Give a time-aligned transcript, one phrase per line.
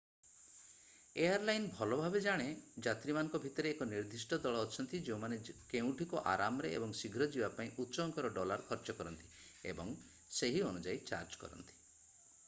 [1.23, 2.47] air line ଭଲଭାବେ ଜାଣେ
[2.87, 5.39] ଯାତ୍ରୀମାନଙ୍କ ଭିତରେ ଏକ ନିର୍ଦ୍ଦିଷ୍ଟ ଦଳ ଅଛନ୍ତି ଯେଉଁମାନେ
[5.75, 9.31] କେଉଁଠିକି ଆରାମରେ ଏବଂ ଶୀଘ୍ର ଯିବା ପାଇଁ ଉଚ୍ଚ ଅଙ୍କର ଡଲାର ଖର୍ଚ୍ଚ କରନ୍ତି
[9.75, 9.93] ଏବଂ
[10.41, 11.81] ସେହି ଅନୁଯାୟୀ ଚାର୍ଜ କରନ୍ତି